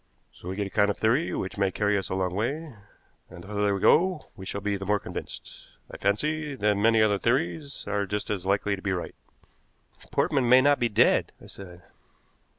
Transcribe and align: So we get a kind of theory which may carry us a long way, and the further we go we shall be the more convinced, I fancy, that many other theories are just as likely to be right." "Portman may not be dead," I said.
So 0.33 0.49
we 0.49 0.55
get 0.55 0.65
a 0.65 0.71
kind 0.71 0.89
of 0.89 0.97
theory 0.97 1.31
which 1.35 1.59
may 1.59 1.69
carry 1.69 1.95
us 1.95 2.09
a 2.09 2.15
long 2.15 2.33
way, 2.33 2.73
and 3.29 3.43
the 3.43 3.47
further 3.47 3.75
we 3.75 3.79
go 3.79 4.31
we 4.35 4.47
shall 4.47 4.59
be 4.59 4.75
the 4.75 4.83
more 4.83 4.97
convinced, 4.99 5.67
I 5.91 5.97
fancy, 5.97 6.55
that 6.55 6.73
many 6.75 7.03
other 7.03 7.19
theories 7.19 7.85
are 7.87 8.07
just 8.07 8.31
as 8.31 8.43
likely 8.43 8.75
to 8.75 8.81
be 8.81 8.93
right." 8.93 9.13
"Portman 10.09 10.49
may 10.49 10.59
not 10.59 10.79
be 10.79 10.89
dead," 10.89 11.33
I 11.39 11.45
said. 11.45 11.83